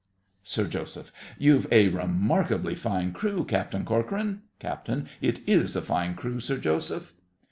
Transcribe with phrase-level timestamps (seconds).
[0.43, 1.11] SIR JOSEPH.
[1.37, 4.41] You've a remarkably fine crew, Captain Corcoran.
[4.57, 4.89] CAPT.
[5.21, 7.13] It is a fine crew, Sir Joseph.